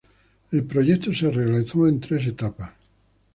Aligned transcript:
El 0.51 0.63
proyecto 0.63 1.13
se 1.13 1.29
realizó 1.29 1.85
en 1.87 1.99
tres 1.99 2.25
etapas. 2.25 2.71